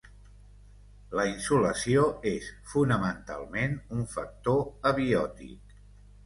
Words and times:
La 1.17 1.25
insolació 1.31 2.05
és 2.31 2.47
fonamentalment 2.71 3.77
un 3.99 4.03
factor 4.15 4.91
abiòtic. 4.95 5.79